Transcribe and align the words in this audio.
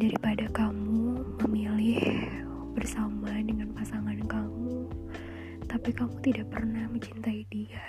daripada 0.00 0.48
kamu 0.52 1.20
memilih 1.44 2.00
bersama 2.72 3.28
dengan 3.44 3.72
pasangan 3.76 4.16
kamu, 4.24 4.88
tapi 5.68 5.90
kamu 5.92 6.16
tidak 6.24 6.48
pernah 6.48 6.88
mencintai 6.88 7.44
dia. 7.52 7.84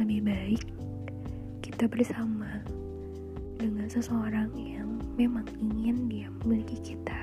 Lebih 0.00 0.20
baik 0.24 0.64
kita 1.62 1.84
bersama 1.86 2.60
dengan 3.60 3.86
seseorang 3.86 4.50
yang 4.56 4.98
memang 5.14 5.46
ingin 5.60 6.08
dia 6.08 6.28
memiliki 6.42 6.80
kita. 6.80 7.20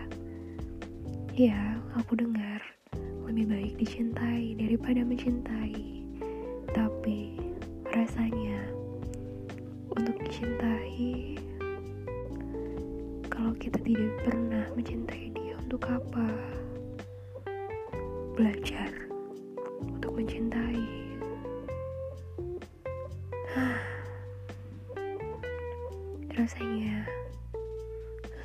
Ya, 1.35 1.79
aku 1.97 2.19
dengar 2.19 2.61
lebih 3.25 3.45
baik 3.49 3.73
dicintai 3.79 4.57
daripada 4.57 5.03
mencintai. 5.03 6.03
Tapi 6.71 7.39
rasanya 7.91 8.78
untuk 9.99 10.15
dicintai 10.23 11.35
kalau 13.27 13.51
kita 13.59 13.75
tidak 13.83 14.15
pernah 14.23 14.63
mencintai 14.71 15.27
dia 15.35 15.59
untuk 15.59 15.83
apa? 15.91 16.23
Belajar 18.39 18.87
untuk 19.83 20.15
mencintai. 20.15 20.87
Rasanya 26.39 27.03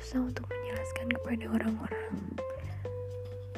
susah 0.03 0.27
untuk 0.27 0.43
menjelaskan 0.51 1.07
kepada 1.15 1.45
orang-orang 1.55 2.19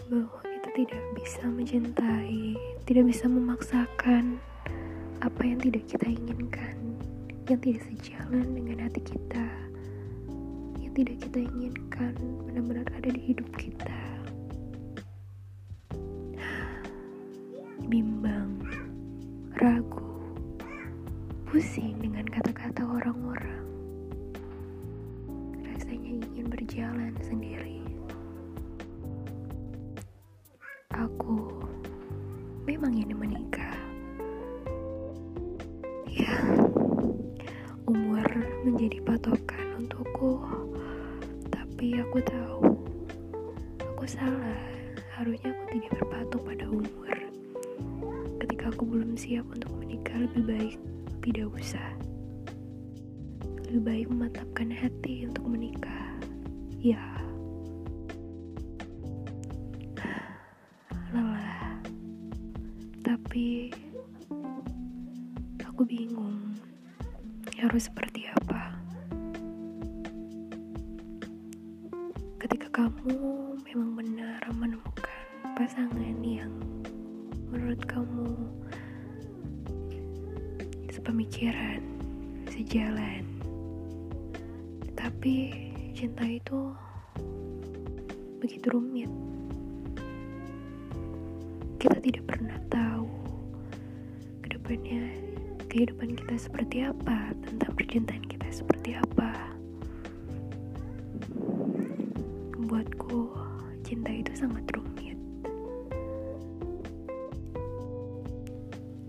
bahwa 0.07 0.39
kita 0.45 0.69
tidak 0.85 1.03
bisa 1.17 1.43
mencintai, 1.49 2.53
tidak 2.85 3.09
bisa 3.09 3.25
memaksakan 3.25 4.37
apa 5.19 5.41
yang 5.43 5.59
tidak 5.59 5.83
kita 5.89 6.07
inginkan, 6.07 6.86
yang 7.47 7.63
tidak 7.63 7.83
sejalan 7.87 8.43
dengan 8.59 8.77
hati 8.83 8.99
kita, 9.07 9.47
yang 10.83 10.91
tidak 10.91 11.15
kita 11.23 11.39
inginkan 11.47 12.11
benar-benar 12.43 12.83
ada 12.91 13.07
di 13.07 13.21
hidup 13.23 13.47
kita. 13.55 14.01
Bimbang, 17.87 18.59
ragu, 19.63 20.27
pusing 21.47 21.95
dengan 22.03 22.27
kata-kata 22.27 22.83
orang-orang. 22.83 23.63
Rasanya 25.63 26.19
ingin 26.27 26.51
berjalan 26.51 27.15
sendiri. 27.23 27.79
Aku 30.91 31.63
memang 32.67 32.91
ingin 32.91 33.15
menikah. 33.15 33.56
Menjadi 38.67 38.99
patokan 39.07 39.79
untukku. 39.79 40.43
Tapi 41.47 41.95
aku 42.03 42.19
tahu, 42.19 42.61
aku 43.79 44.03
salah. 44.03 44.59
Harusnya 45.15 45.55
aku 45.55 45.63
tidak 45.79 45.91
berpatok 46.03 46.41
pada 46.43 46.65
umur. 46.67 47.15
Ketika 48.43 48.67
aku 48.67 48.83
belum 48.83 49.15
siap 49.15 49.47
untuk 49.47 49.71
menikah, 49.79 50.19
lebih 50.19 50.43
baik 50.43 50.75
tidak 51.23 51.47
usah. 51.55 51.89
Lebih 53.71 53.81
baik 53.87 54.05
mematapkan 54.11 54.67
hati 54.67 55.23
untuk 55.31 55.47
menikah. 55.47 56.19
Ya, 56.83 57.01
lelah. 61.15 61.79
Tapi 62.99 63.71
aku 65.63 65.81
bingung 65.87 66.57
harus 67.57 67.89
seperti 67.89 68.16
Ketika 72.47 72.79
kamu 72.79 73.59
memang 73.67 73.91
benar 73.99 74.39
menemukan 74.55 75.27
pasangan 75.59 76.15
yang 76.23 76.47
menurut 77.51 77.83
kamu 77.83 78.23
sepemikiran, 80.87 81.83
sejalan. 82.47 83.27
Tapi 84.95 85.59
cinta 85.91 86.23
itu 86.23 86.71
begitu 88.39 88.71
rumit. 88.71 89.11
Kita 91.83 91.99
tidak 91.99 92.31
pernah 92.31 92.55
tahu 92.71 93.11
ke 94.39 94.55
depannya 94.55 95.03
kehidupan 95.67 96.15
kita 96.15 96.39
seperti 96.39 96.87
apa, 96.87 97.35
tentang 97.43 97.75
percintaan 97.75 98.23
kita 98.23 98.47
seperti 98.55 98.95
apa. 98.95 99.56
Cinta 103.87 104.11
itu 104.11 104.35
sangat 104.35 104.67
rumit. 104.75 105.15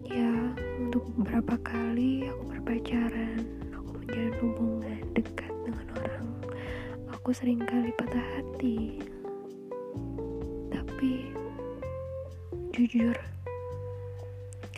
Ya, 0.06 0.54
untuk 0.78 1.02
beberapa 1.18 1.58
kali 1.66 2.30
aku 2.30 2.54
berpacaran, 2.54 3.42
aku 3.74 3.90
menjalin 3.98 4.34
hubungan 4.38 5.02
dekat 5.18 5.50
dengan 5.66 5.86
orang. 5.98 6.30
Aku 7.10 7.34
sering 7.34 7.58
kali 7.66 7.90
patah 7.98 8.22
hati. 8.38 9.02
Tapi 10.70 11.34
jujur, 12.70 13.18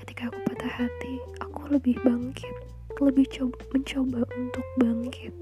ketika 0.01 0.33
aku 0.33 0.41
patah 0.49 0.73
hati, 0.81 1.21
aku 1.45 1.77
lebih 1.77 2.01
bangkit, 2.01 2.57
lebih 3.05 3.29
coba, 3.29 3.61
mencoba 3.77 4.21
untuk 4.33 4.65
bangkit, 4.81 5.37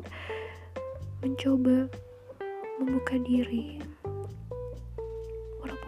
mencoba 1.23 1.87
membuka 2.83 3.15
diri. 3.23 3.79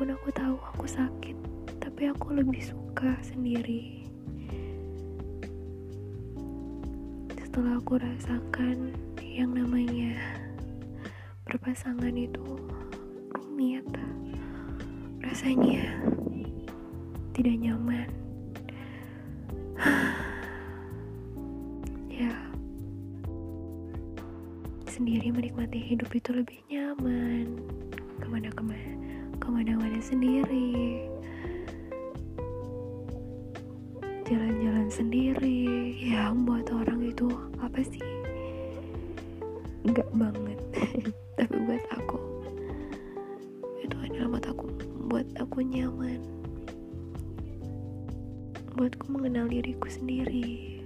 Walaupun 0.01 0.17
aku 0.17 0.33
tahu 0.33 0.57
aku 0.57 0.87
sakit, 0.89 1.37
tapi 1.77 2.09
aku 2.09 2.33
lebih 2.33 2.57
suka 2.65 3.21
sendiri. 3.21 4.09
Setelah 7.37 7.77
aku 7.77 8.01
rasakan 8.01 8.97
yang 9.21 9.53
namanya 9.53 10.17
berpasangan 11.45 12.17
itu 12.17 12.41
rumit, 13.29 13.85
rasanya 15.21 15.85
tidak 17.37 17.61
nyaman. 17.61 18.09
ya, 22.25 22.33
sendiri 24.89 25.29
menikmati 25.29 25.93
hidup 25.93 26.09
itu 26.17 26.33
lebih 26.33 26.57
nyaman. 26.73 27.61
Ke 28.17 28.25
mana-kemana, 28.33 29.10
sendiri. 30.01 31.05
Jalan-jalan 34.25 34.89
sendiri. 34.89 35.95
Ya, 36.01 36.33
buat 36.33 36.67
orang 36.73 37.05
itu 37.05 37.29
apa 37.61 37.85
sih? 37.85 38.03
Enggak 39.85 40.09
banget. 40.17 40.59
Tapi 41.39 41.57
buat 41.65 41.85
aku 41.93 42.19
itu 43.81 43.97
adalah 43.97 44.37
buat 44.37 44.47
aku 44.49 44.67
buat 45.09 45.29
aku 45.41 45.59
nyaman 45.65 46.21
buatku 48.77 49.13
mengenal 49.13 49.45
diriku 49.51 49.89
sendiri 49.91 50.80